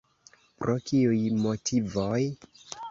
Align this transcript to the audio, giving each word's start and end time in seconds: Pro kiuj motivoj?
Pro 0.63 0.77
kiuj 0.87 1.21
motivoj? 1.45 2.21